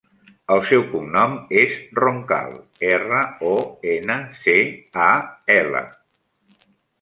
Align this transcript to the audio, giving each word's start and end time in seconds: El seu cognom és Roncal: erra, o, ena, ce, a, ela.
El 0.53 0.61
seu 0.67 0.85
cognom 0.93 1.35
és 1.63 1.75
Roncal: 1.99 2.55
erra, 2.87 3.19
o, 3.51 3.53
ena, 3.97 4.17
ce, 4.41 4.57
a, 5.11 5.11
ela. 5.59 5.85